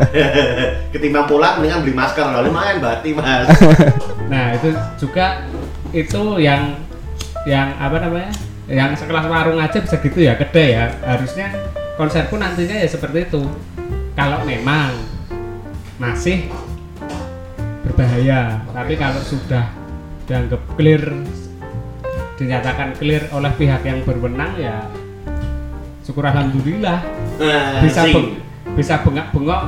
Ketimbang 0.93 1.25
pulang 1.25 1.61
mendingan 1.61 1.85
beli 1.85 1.93
masker 1.93 2.25
lalu 2.25 2.49
lumayan 2.49 2.77
bati 2.81 3.09
mas. 3.13 3.45
nah 4.31 4.53
itu 4.55 4.69
juga 4.97 5.45
itu 5.91 6.21
yang 6.39 6.77
yang 7.43 7.73
apa 7.75 7.97
namanya 7.99 8.31
yang 8.65 8.93
sekelas 8.93 9.25
warung 9.25 9.57
aja 9.57 9.77
bisa 9.77 9.97
gitu 9.97 10.19
ya 10.19 10.33
gede 10.35 10.65
ya. 10.71 10.85
Harusnya 11.01 11.47
konser 11.93 12.25
pun 12.25 12.39
nantinya 12.39 12.75
ya 12.75 12.87
seperti 12.87 13.25
itu. 13.25 13.43
Kalau 14.11 14.43
memang 14.43 14.91
masih 15.95 16.49
berbahaya 17.81 18.61
tapi 18.67 18.93
kalau 18.95 19.21
sudah 19.21 19.69
dianggap 20.23 20.61
clear 20.73 21.03
dinyatakan 22.35 22.97
clear 22.97 23.29
oleh 23.29 23.51
pihak 23.53 23.81
yang 23.81 24.01
berwenang 24.01 24.53
ya 24.55 24.85
syukur 26.01 26.25
alhamdulillah 26.25 27.01
Nah, 27.37 27.81
bisa 27.81 28.05
beng- 28.07 28.37
bisa 28.71 29.01
bengak-bengok 29.01 29.61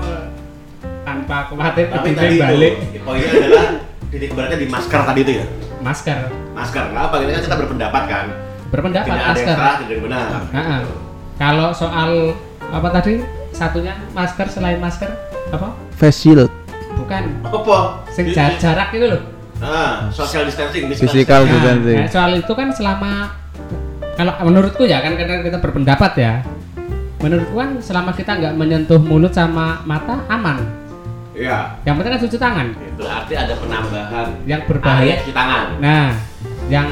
tanpa 1.03 1.49
khawatir 1.49 1.89
Tapi 1.89 2.09
tadi 2.13 2.37
balik. 2.37 2.73
itu 2.85 2.99
poinnya 3.01 3.29
adalah 3.31 3.67
titik 4.07 4.29
beratnya 4.31 4.57
di 4.57 4.67
masker 4.67 5.01
tadi 5.03 5.19
itu 5.21 5.33
ya. 5.35 5.45
Masker 5.83 6.19
Masker. 6.53 6.83
Kenapa? 6.89 7.15
Ini 7.19 7.31
kan 7.31 7.41
kita 7.43 7.57
berpendapat 7.59 8.03
kan. 8.05 8.25
berpendapat 8.69 9.05
Tidak 9.05 9.13
ada 9.13 9.21
yang 9.21 9.33
masker 9.35 9.53
salah, 9.53 9.73
tidak 9.75 9.85
ada 9.85 9.93
yang 9.93 10.03
benar. 10.03 10.25
Nah, 10.49 10.81
kalau 11.35 11.69
soal 11.69 12.09
apa 12.63 12.87
tadi 12.89 13.13
satunya 13.51 13.93
masker 14.11 14.47
selain 14.49 14.79
masker 14.79 15.09
apa? 15.51 15.77
Face 15.93 16.17
shield. 16.19 16.49
Bukan. 16.93 17.23
Apa? 17.43 17.77
Sing 18.09 18.31
ja- 18.31 18.55
jarak 18.55 18.89
itu 18.91 19.05
loh. 19.05 19.21
Ah, 19.61 20.09
social 20.09 20.43
distancing, 20.43 20.89
Physical 20.89 21.45
Nah, 21.45 21.51
distancing. 21.51 21.95
nah, 21.95 22.07
soal 22.07 22.31
itu 22.35 22.51
kan 22.51 22.67
selama 22.69 23.31
kalau 24.13 24.33
menurutku 24.43 24.83
ya 24.83 24.99
kan 24.99 25.13
karena 25.13 25.39
kita 25.39 25.57
berpendapat 25.57 26.11
ya. 26.17 26.33
Menurutku 27.17 27.55
kan 27.55 27.77
selama 27.79 28.11
kita 28.11 28.35
nggak 28.35 28.53
menyentuh 28.53 28.99
mulut 28.99 29.31
sama 29.31 29.79
mata 29.83 30.19
aman. 30.27 30.59
Iya. 31.33 31.57
Yang 31.81 31.93
penting 31.97 32.11
kan 32.11 32.21
cuci 32.21 32.37
tangan. 32.37 32.67
Berarti 32.93 33.33
ada 33.33 33.53
penambahan 33.57 34.27
Yang 34.45 34.61
berbahaya. 34.69 35.13
cuci 35.19 35.33
tangan. 35.33 35.65
Nah, 35.81 36.07
yang 36.67 36.87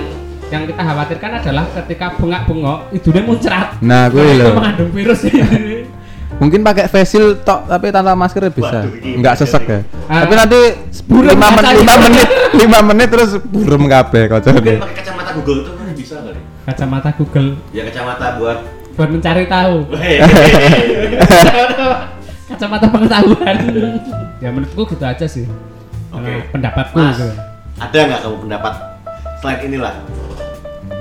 yang 0.50 0.64
kita 0.68 0.82
khawatirkan 0.82 1.32
adalah 1.38 1.66
ketika 1.72 2.06
bengak-bengok 2.18 2.80
hidungnya 2.92 3.24
muncrat. 3.24 3.68
Nah, 3.80 4.04
gue 4.10 4.20
Nah, 4.20 4.28
itu 4.28 4.42
loh. 4.42 4.54
mengandung 4.54 4.92
virus 4.92 5.22
Mungkin 6.42 6.60
pakai 6.60 6.90
face 6.90 7.14
shield 7.14 7.46
tok 7.46 7.70
tapi 7.70 7.88
tanpa 7.88 8.18
masker 8.18 8.50
bisa. 8.50 8.82
Waduh, 8.82 8.92
ini 8.98 9.16
Enggak 9.16 9.34
bisa 9.38 9.46
sesek 9.46 9.64
ya. 9.64 9.80
Ah. 10.10 10.26
Tapi 10.26 10.34
nanti 10.34 10.60
Burem 11.06 11.38
5 11.38 11.54
menit, 11.54 11.74
rasanya. 11.78 11.86
5 11.86 12.02
menit, 12.02 12.28
5 12.58 12.82
menit 12.84 13.08
terus 13.08 13.32
burem 13.46 13.84
kabeh 13.86 14.24
Mungkin 14.26 14.42
kocone. 14.42 14.74
pakai 14.82 14.96
kacamata 14.98 15.32
Google 15.38 15.58
itu 15.62 15.72
kan 15.72 15.88
bisa 15.94 16.16
nih? 16.26 16.42
Kacamata 16.66 17.10
Google 17.14 17.48
Ya 17.70 17.82
kacamata 17.86 18.26
buat 18.42 18.58
buat 18.92 19.10
mencari 19.12 19.44
tahu. 19.46 19.76
Kacamata 22.62 22.94
pengetahuan 22.94 23.58
ya 24.38 24.54
menurutku 24.54 24.94
gitu 24.94 25.02
aja 25.02 25.26
sih 25.26 25.50
Oke. 26.14 26.30
Nah, 26.30 26.46
pendapatku 26.54 26.94
Mas, 26.94 27.18
gitu. 27.18 27.34
ada 27.82 27.98
nggak 28.06 28.20
kamu 28.22 28.38
pendapat 28.46 28.74
selain 29.42 29.60
inilah? 29.66 29.94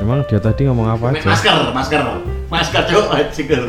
Emang 0.00 0.25
dia 0.25 0.40
tadi 0.40 0.64
ngomong 0.64 0.88
apa 0.88 1.12
aja? 1.12 1.21
Masker, 1.21 1.57
masker, 1.76 2.00
masker 2.49 2.83
coba 2.88 3.21
masker. 3.21 3.62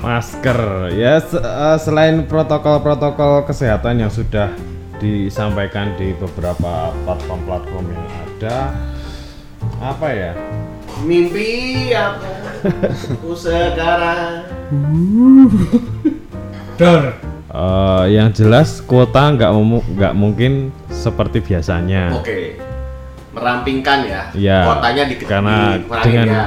Masker. 0.00 0.60
Ya 0.96 1.20
se- 1.20 1.44
eh, 1.44 1.76
selain 1.76 2.24
protokol-protokol 2.24 3.44
kesehatan 3.44 4.00
yang 4.00 4.08
sudah 4.08 4.48
disampaikan 4.96 5.92
di 6.00 6.16
beberapa 6.16 6.88
platform-platform 7.04 7.84
yang 7.92 8.06
ada, 8.32 8.72
apa 9.84 10.08
ya? 10.08 10.32
Mimpi 11.04 11.92
apa? 11.92 12.32
Ku 13.20 13.36
sekarang. 13.36 14.48
Dor 16.76 17.02
Eh, 17.56 18.04
yang 18.12 18.36
jelas 18.36 18.84
kuota 18.84 19.32
nggak 19.32 19.48
nggak 19.96 20.12
mungkin 20.12 20.68
seperti 20.92 21.40
biasanya. 21.40 22.12
Oke. 22.12 22.60
Merampingkan 23.32 24.04
ya. 24.04 24.22
Iya. 24.36 24.58
Kotanya 24.68 25.02
di 25.08 25.14
karena 25.24 25.56
dengan 26.04 26.26
ya. 26.28 26.44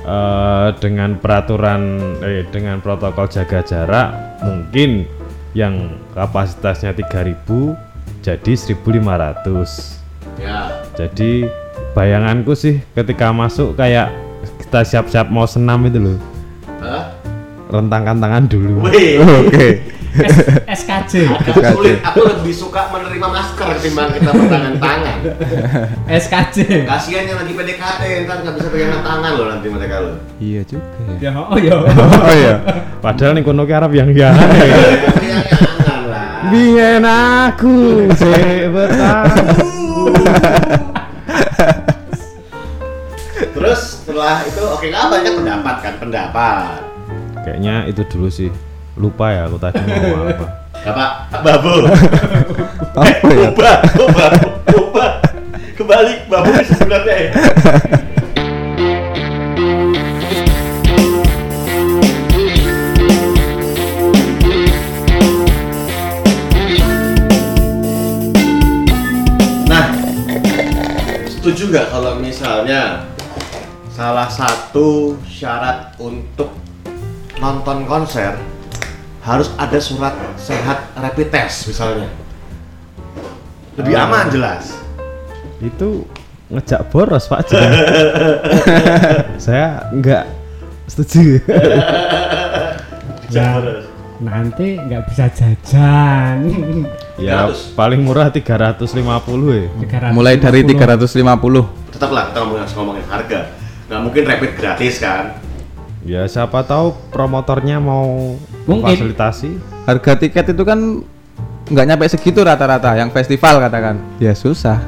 eh, 0.00 0.68
dengan 0.80 1.10
peraturan 1.20 1.80
eh 2.24 2.48
dengan 2.48 2.80
protokol 2.80 3.28
jaga 3.28 3.60
jarak 3.60 4.08
mungkin 4.40 5.04
yang 5.52 5.92
kapasitasnya 6.12 6.92
3000 6.94 7.76
jadi 8.20 8.52
1500 8.52 10.04
Ya. 10.36 10.68
jadi 10.92 11.48
bayanganku 11.96 12.52
sih 12.52 12.84
ketika 12.92 13.32
masuk 13.32 13.72
kayak 13.72 14.12
kita 14.60 14.84
siap-siap 14.84 15.32
mau 15.32 15.48
senam 15.48 15.80
itu 15.88 15.96
loh 15.96 16.18
Hah? 16.76 17.15
Rentangkan 17.66 18.16
tangan 18.16 18.44
dulu. 18.46 18.86
Oke. 19.42 19.68
S- 20.16 20.48
SKJ 20.80 21.28
Agak 21.28 21.76
sulit. 21.76 22.00
Aku 22.00 22.24
lebih 22.24 22.48
suka 22.48 22.88
menerima 22.88 23.28
masker 23.28 23.68
ketimbang 23.76 24.16
kita 24.16 24.32
pegangan 24.32 24.74
tangan. 24.76 25.18
SKJ 26.08 26.88
Kasihan 26.88 27.24
yang 27.26 27.36
lagi 27.36 27.52
PDKT, 27.52 28.00
ntar 28.24 28.40
nggak 28.40 28.54
bisa 28.56 28.68
pegangan 28.70 29.04
tangan 29.04 29.32
loh 29.36 29.46
nanti 29.50 29.68
mereka 29.68 30.00
lo. 30.00 30.16
Iya 30.38 30.64
juga 30.64 30.88
ya. 31.20 31.28
ya 31.28 31.30
oh 31.36 31.58
ya 31.58 31.74
Oh 32.24 32.32
iya. 32.32 32.54
padahal 32.96 33.36
nih 33.36 33.44
kono 33.44 33.62
ki 33.62 33.74
Arab 33.74 33.92
yang 33.92 34.08
ya 34.08 34.32
Pegangan 34.32 36.00
lah. 36.08 36.48
biyen 36.48 37.04
aku 37.04 38.08
betah 38.72 39.24
Terus 43.36 43.80
setelah 44.00 44.40
itu 44.44 44.62
oke 44.62 44.84
nggak 44.86 45.04
banyak 45.10 45.32
pendapat 45.34 45.76
kan 45.82 45.94
pendapat. 45.98 46.80
Kayaknya 47.46 47.86
itu 47.86 48.02
dulu 48.10 48.26
sih 48.26 48.50
lupa 48.98 49.30
ya 49.30 49.46
aku 49.46 49.62
tadi 49.62 49.78
mau 49.86 50.26
apa 50.26 50.46
Bapak 50.86 51.42
Babu. 51.42 51.82
Apa 52.96 53.26
ya? 53.26 53.50
Ubah, 53.50 53.76
ubah, 54.06 54.30
ubah. 54.70 55.10
Kembali 55.74 56.14
Babu 56.30 56.54
sebenarnya. 56.62 57.16
ya. 57.26 57.30
Nah, 69.66 69.86
setuju 71.26 71.62
nggak 71.74 71.86
kalau 71.90 72.14
misalnya 72.22 73.10
salah 73.90 74.30
satu 74.30 75.18
syarat 75.26 75.98
untuk 75.98 76.65
nonton 77.36 77.84
konser 77.84 78.32
harus 79.20 79.50
ada 79.58 79.78
surat 79.82 80.14
sehat 80.38 80.94
rapid 80.96 81.28
test 81.28 81.68
misalnya. 81.68 82.08
Lebih 83.76 83.92
Ah. 83.92 84.06
aman 84.08 84.26
jelas. 84.32 84.72
Itu 85.60 86.06
ngejak 86.46 86.88
boros 86.94 87.26
pak 87.26 87.50
saya 89.44 89.90
nggak 89.90 90.24
setuju. 90.86 91.42
Ya, 93.26 93.58
nanti 94.22 94.78
nggak 94.78 95.02
bisa 95.10 95.26
jajan. 95.34 96.46
Ya 97.18 97.50
300. 97.50 97.74
paling 97.74 98.00
murah 98.06 98.30
350 98.30 98.94
ya 99.52 99.68
350. 99.82 100.14
Mulai 100.14 100.38
dari 100.38 100.62
350. 100.62 101.66
tetaplah 101.90 102.28
kita 102.30 102.38
ngomongin, 102.44 102.68
ngomongin 102.76 103.04
harga. 103.10 103.40
Nggak 103.90 104.00
mungkin 104.04 104.22
rapid 104.28 104.52
gratis 104.54 105.02
kan 105.02 105.45
ya 106.06 106.22
siapa 106.24 106.62
tahu 106.62 106.94
promotornya 107.10 107.76
mau 107.76 108.38
Mungkin. 108.64 108.94
fasilitasi 108.94 109.50
Harga 109.84 110.18
tiket 110.18 110.50
itu 110.50 110.62
kan 110.62 110.78
nggak 111.66 111.86
nyampe 111.86 112.06
segitu 112.06 112.42
rata-rata 112.42 112.94
yang 112.94 113.10
festival 113.10 113.58
katakan. 113.58 113.98
Ya 114.18 114.32
susah. 114.32 114.78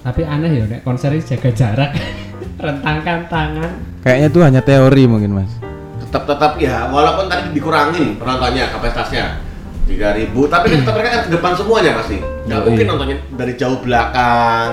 tapi 0.00 0.26
aneh 0.26 0.50
ya 0.50 0.64
nek 0.66 0.82
konser 0.82 1.14
ini 1.14 1.22
jaga 1.22 1.50
jarak 1.50 1.90
rentangkan 2.64 3.22
tangan 3.30 3.70
Kayaknya 4.02 4.28
itu 4.28 4.38
hanya 4.42 4.58
teori 4.60 5.06
mungkin 5.06 5.30
mas. 5.32 5.50
tetap 6.02 6.26
tetap 6.26 6.58
ya 6.58 6.90
walaupun 6.90 7.30
tadi 7.30 7.54
dikurangin 7.54 8.18
penontonnya 8.18 8.66
kapasitasnya 8.68 9.38
3000 9.86 10.34
tapi 10.50 10.66
kan 10.68 10.78
tetap 10.82 10.94
mereka 10.98 11.08
kan 11.08 11.22
ke 11.22 11.30
depan 11.30 11.52
semuanya 11.54 11.90
pasti 11.96 12.18
nggak 12.18 12.60
mungkin 12.66 12.84
nontonnya 12.84 13.16
dari 13.32 13.54
jauh 13.54 13.78
belakang 13.78 14.70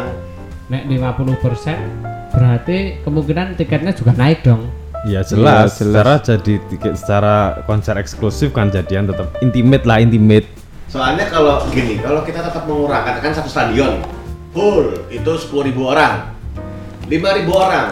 nek 0.68 0.84
50% 0.90 2.34
berarti 2.34 2.78
kemungkinan 3.02 3.48
tiketnya 3.54 3.94
juga 3.94 4.12
naik 4.18 4.42
dong 4.42 4.66
ya 5.06 5.22
jelas, 5.22 5.24
Iya, 5.24 5.24
jelas. 5.24 5.68
secara 5.74 6.14
jadi 6.18 6.54
tiket 6.66 6.94
secara 6.96 7.36
konser 7.64 7.96
eksklusif 7.96 8.50
kan 8.50 8.68
jadian 8.68 9.06
tetap 9.06 9.32
intimate 9.40 9.84
lah 9.84 9.98
intimate. 9.98 10.48
Soalnya 10.86 11.28
kalau 11.28 11.64
gini 11.70 11.98
kalau 11.98 12.22
kita 12.22 12.42
tetap 12.42 12.66
mengurangi 12.66 13.06
katakan 13.08 13.32
satu 13.32 13.48
stadion 13.48 14.02
full 14.50 14.90
itu 15.08 15.30
10.000 15.30 15.54
orang 15.78 16.34
5.000 17.06 17.14
orang 17.48 17.88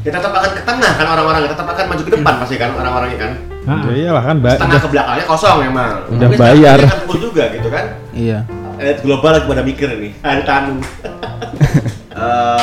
kita 0.00 0.16
tetap 0.16 0.30
akan 0.32 0.50
ke 0.52 0.62
tengah 0.62 0.92
kan 0.94 1.06
orang-orang 1.08 1.50
tetap 1.50 1.66
akan 1.66 1.84
maju 1.88 2.02
ke 2.02 2.12
depan 2.14 2.34
pasti 2.38 2.54
kan 2.54 2.70
orang-orangnya 2.72 3.18
kan. 3.18 3.32
Ah, 3.66 3.82
ya 3.84 3.94
iyalah 3.98 4.22
kan 4.22 4.36
mbak 4.38 4.54
setengah 4.54 4.78
ke 4.78 4.88
belakangnya 4.88 5.24
kosong 5.26 5.56
memang. 5.60 5.90
Udah 6.08 6.28
Tapi 6.30 6.36
bayar. 6.38 6.78
kan 6.80 7.00
full 7.04 7.18
juga 7.20 7.44
gitu 7.50 7.68
kan. 7.68 7.84
Iya. 8.14 8.38
elit 8.76 9.00
global 9.00 9.32
lagi 9.32 9.48
pada 9.48 9.64
mikir 9.64 9.88
nih 9.90 10.12
ada 10.20 10.42
tanu 10.44 10.76
Eh, 12.16 12.60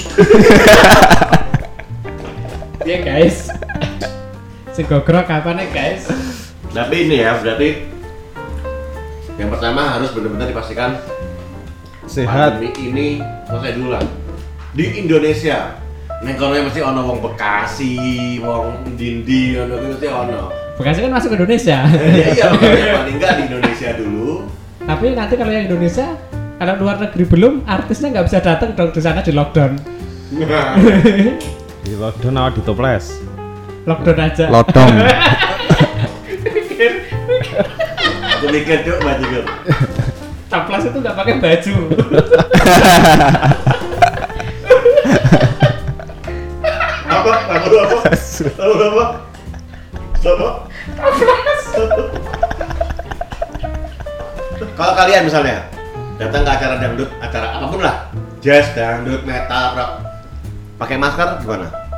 Iya 2.90 3.06
guys. 3.06 3.46
Segogrok 4.74 5.30
kapan 5.30 5.62
nih 5.62 5.68
guys? 5.70 6.10
tapi 6.74 7.06
ini 7.06 7.22
ya 7.22 7.38
berarti 7.38 7.86
yang 9.38 9.46
pertama 9.50 9.94
harus 9.94 10.10
benar-benar 10.10 10.50
dipastikan 10.50 10.98
sehat 12.10 12.58
pandemi 12.58 12.70
ini 12.78 13.08
selesai 13.46 13.72
dulu 13.78 13.88
lah 13.94 14.02
di 14.74 14.86
Indonesia 15.02 15.78
Nek 16.22 16.34
kono 16.34 16.52
mesti 16.66 16.82
ono 16.82 17.00
wong 17.06 17.18
Bekasi, 17.22 18.36
wong 18.42 18.98
Dindi, 18.98 19.56
ono 19.56 19.72
kuwi 19.78 19.88
mesti 19.96 20.08
ono. 20.10 20.52
Bekasi 20.76 20.98
kan 21.00 21.14
masuk 21.14 21.28
ke 21.32 21.36
Indonesia. 21.40 21.78
ya 21.88 22.26
iya, 22.28 22.44
makanya 22.52 22.92
paling 23.00 23.16
enggak 23.16 23.32
di 23.38 23.42
Indonesia 23.48 23.88
dulu. 23.96 24.44
Tapi 24.84 25.04
nanti 25.16 25.34
kalau 25.40 25.48
yang 25.48 25.64
Indonesia, 25.64 26.06
kalau 26.60 26.74
luar 26.76 27.00
negeri 27.00 27.24
belum, 27.24 27.64
artisnya 27.64 28.12
nggak 28.18 28.26
bisa 28.28 28.38
datang 28.44 28.76
dong 28.76 28.92
di 28.92 29.00
sana 29.00 29.24
di 29.24 29.32
lockdown. 29.32 29.72
Lockdown 32.00 32.40
awal 32.40 32.56
di 32.56 32.64
toples 32.64 33.20
Lockdown 33.84 34.16
aja. 34.24 34.48
Lotong. 34.48 34.88
aku 38.40 38.46
mikir 38.48 38.84
cuk 38.88 38.98
baju 39.04 39.24
gue. 39.24 39.44
Taplas 40.48 40.84
itu 40.88 40.96
nggak 40.96 41.16
pakai 41.16 41.34
baju. 41.40 41.74
Apa? 47.04 47.32
Apa 47.36 47.66
apa? 47.68 47.96
Apa 48.60 48.84
apa? 48.84 49.04
Apa? 50.24 50.48
Kalau 54.76 54.92
kalian 54.96 55.28
misalnya 55.28 55.68
datang 56.16 56.44
ke 56.44 56.50
acara 56.52 56.74
dangdut, 56.80 57.12
acara 57.20 57.60
apa 57.60 57.64
pun 57.68 57.80
lah, 57.84 58.08
jazz, 58.40 58.72
dangdut, 58.72 59.24
metal, 59.28 59.76
rock, 59.76 59.90
pakai 60.80 60.96
masker 60.96 61.44
gimana? 61.44 61.89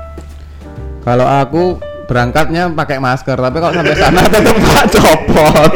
Kalau 1.02 1.26
aku 1.26 1.82
berangkatnya 2.06 2.70
pakai 2.70 3.02
masker, 3.02 3.34
tapi 3.34 3.58
kalau 3.58 3.74
sampai 3.74 3.96
sana 3.98 4.20
tetap 4.32 4.56
tak 4.70 4.86
copot. 4.94 5.70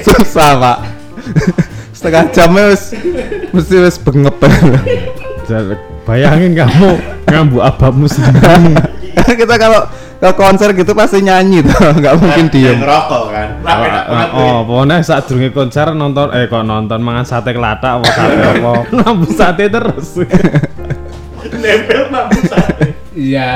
Susah 0.00 0.50
pak. 0.56 0.78
Setengah 1.96 2.24
jamnya 2.32 2.62
wis 2.72 2.96
mesti 3.52 3.76
wis 3.80 3.96
bengep. 4.00 4.36
Bayangin 6.06 6.54
kamu 6.54 6.90
ngambu 7.26 7.58
ababmu 7.58 8.06
sendiri 8.06 8.78
kita 9.42 9.58
kalau 9.58 9.90
ke 10.16 10.30
konser 10.38 10.70
gitu 10.72 10.94
pasti 10.94 11.18
nyanyi 11.20 11.66
tuh, 11.66 11.92
nggak 11.98 12.14
mungkin 12.16 12.46
diem. 12.48 12.78
ngerokok 12.78 13.22
kan? 13.34 13.48
Oh, 14.32 14.38
oh 14.38 14.58
pokoknya 14.64 15.02
saat 15.02 15.26
durunge 15.26 15.50
konser 15.50 15.92
nonton 15.92 16.30
eh 16.32 16.46
kok 16.46 16.62
nonton 16.62 17.02
mangan 17.02 17.26
sate 17.26 17.50
kelatak 17.50 18.00
apa 18.00 18.06
sate 18.14 18.38
apa 18.38 18.72
ngambu 18.94 19.26
sate 19.34 19.64
terus 19.66 20.08
nempel 21.52 22.02
mampu 22.08 22.40
sate. 22.46 22.86
Iya. 23.12 23.52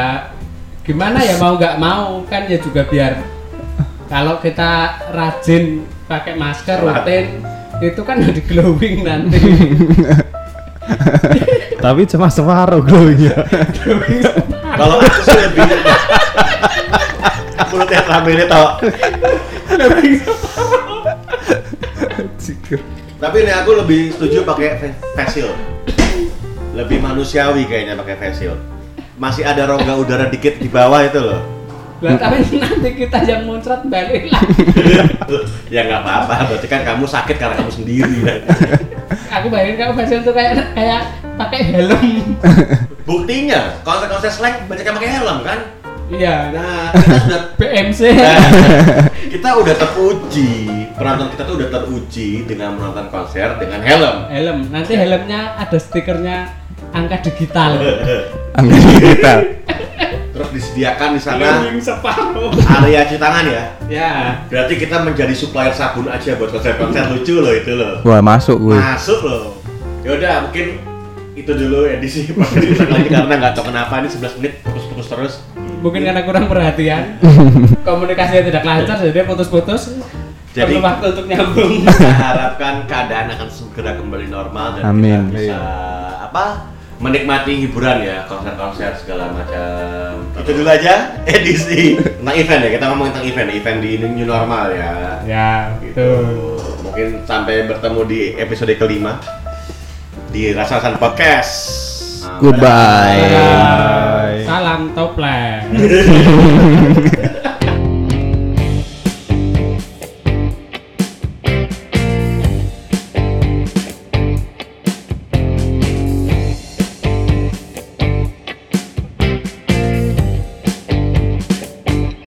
Gimana 0.91 1.23
ya 1.23 1.39
mau 1.39 1.55
nggak 1.55 1.77
mau 1.79 2.27
kan 2.27 2.51
ya 2.51 2.59
juga 2.59 2.83
biar 2.83 3.23
kalau 4.11 4.43
kita 4.43 4.99
rajin 5.15 5.87
pakai 6.11 6.35
masker 6.35 6.83
rutin 6.83 7.39
itu 7.79 8.03
kan 8.03 8.19
jadi 8.19 8.43
glowing 8.43 9.07
nanti. 9.07 9.39
tapi 11.85 12.03
cuma 12.11 12.27
separuh 12.27 12.83
glowingnya 12.83 13.47
Kalau 14.75 14.99
aku 14.99 15.21
sih 15.23 15.39
lebih 15.39 15.63
mulutnya 17.71 18.01
rame 18.11 18.31
ini 18.35 18.45
tau. 18.51 18.67
Tapi 23.21 23.37
ini 23.47 23.53
aku 23.55 23.71
lebih 23.79 24.11
setuju 24.11 24.43
pakai 24.43 24.69
fa- 24.83 24.99
face 25.15 25.39
shield. 25.39 25.55
Lebih 26.75 26.99
manusiawi 26.99 27.63
kayaknya 27.71 27.95
pakai 27.95 28.19
face 28.19 28.43
shield. 28.43 28.70
Masih 29.21 29.45
ada 29.45 29.69
rongga 29.69 30.01
udara 30.01 30.33
dikit 30.33 30.57
di 30.57 30.65
bawah 30.73 31.05
itu 31.05 31.21
loh. 31.21 31.45
Lah 32.01 32.17
tapi 32.17 32.41
nanti 32.65 32.91
kita 32.97 33.21
yang 33.29 33.45
muncrat 33.45 33.85
balik 33.85 34.33
lah. 34.33 34.41
ya 35.75 35.85
nggak 35.85 36.01
apa-apa, 36.01 36.49
berarti 36.49 36.67
kan 36.73 36.81
kamu 36.89 37.05
sakit 37.05 37.37
karena 37.37 37.61
kamu 37.61 37.69
sendiri. 37.69 38.17
kan. 38.25 38.41
Aku 39.37 39.53
bayangin 39.53 39.77
kamu 39.77 39.93
fashion 40.01 40.21
tuh 40.25 40.33
kayak 40.33 40.73
kayak 40.73 41.13
pakai 41.37 41.61
helm. 41.69 42.41
Buktinya, 43.05 43.77
konser-konser 43.85 44.33
slang 44.33 44.65
banyak 44.65 44.89
yang 44.89 44.97
pakai 44.97 45.11
helm 45.13 45.39
kan? 45.45 45.59
Iya. 46.11 46.37
Nah, 46.57 46.85
kita 46.97 47.17
sudah 47.21 47.41
BMC. 47.61 48.01
kita 49.37 49.49
udah 49.61 49.75
teruji, 49.77 50.51
penonton 50.97 51.29
kita 51.37 51.43
tuh 51.45 51.55
udah 51.61 51.69
teruji 51.69 52.49
dengan 52.49 52.81
menonton 52.81 53.07
konser 53.13 53.53
dengan 53.61 53.85
helm. 53.85 54.17
helm. 54.33 54.59
Nanti 54.73 54.97
helmnya 54.97 55.61
ada 55.61 55.77
stikernya 55.77 56.57
angka 56.97 57.29
digital. 57.29 57.77
Angka 58.57 58.77
digital. 58.77 59.39
Terus 60.31 60.49
disediakan 60.57 61.09
di 61.15 61.21
sana 61.21 61.47
area 62.81 63.01
cuci 63.07 63.19
tangan 63.21 63.45
ya. 63.47 63.65
Ya. 63.87 64.11
Berarti 64.49 64.75
kita 64.81 65.05
menjadi 65.05 65.35
supplier 65.37 65.75
sabun 65.75 66.09
aja 66.09 66.35
buat 66.41 66.51
konser-konser 66.51 67.13
lucu 67.13 67.39
loh 67.39 67.53
itu 67.53 67.73
loh. 67.77 68.01
Wah, 68.03 68.25
masuk 68.25 68.57
gue. 68.59 68.79
Masuk 68.79 69.21
loh. 69.23 69.61
Yaudah 70.01 70.49
mungkin 70.49 70.81
itu 71.37 71.53
dulu 71.57 71.87
edisi 71.87 72.27
podcast 72.37 72.85
kali 72.89 73.07
ini 73.07 73.11
karena 73.13 73.35
nggak 73.37 73.53
tahu 73.55 73.71
kenapa 73.71 74.03
ini 74.03 74.09
11 74.09 74.39
menit 74.41 74.53
putus-putus 74.65 75.07
terus. 75.09 75.33
Mungkin 75.81 76.01
karena 76.05 76.23
kurang 76.25 76.45
perhatian. 76.49 77.21
Komunikasinya 77.89 78.43
tidak 78.49 78.65
lancar 78.65 78.97
jadi 79.01 79.25
putus-putus. 79.25 79.97
Jadi- 80.51 80.75
Perlu 80.75 80.83
waktu 80.83 81.05
untuk 81.15 81.27
nyambung. 81.31 81.73
Kita 81.87 82.11
harapkan 82.11 82.75
keadaan 82.91 83.31
akan 83.31 83.49
segera 83.49 83.95
kembali 83.95 84.27
normal 84.27 84.81
dan 84.81 84.83
Amin. 84.91 85.31
kita 85.31 85.39
bisa 85.39 85.61
apa 86.27 86.45
menikmati 87.01 87.65
hiburan 87.65 88.05
ya 88.05 88.29
konser-konser 88.29 88.93
segala 89.01 89.33
macam. 89.33 90.21
Itu 90.37 90.53
dulu 90.53 90.69
aja 90.69 91.25
edisi 91.25 91.97
tentang 91.97 92.37
event 92.37 92.61
ya 92.69 92.71
kita 92.77 92.85
ngomong 92.93 93.09
tentang 93.09 93.25
event 93.25 93.51
event 93.57 93.79
di 93.81 93.91
new 94.05 94.29
normal 94.29 94.69
ya. 94.77 95.25
ya, 95.25 95.51
Gitu. 95.81 96.09
Mungkin 96.85 97.25
sampai 97.25 97.65
bertemu 97.65 98.01
di 98.05 98.21
episode 98.37 98.77
kelima 98.77 99.17
di 100.29 100.53
Rasasan 100.53 101.01
Podcast. 101.01 101.81
Goodbye. 102.37 103.25
Salam 104.45 104.93
toples. 104.93 105.65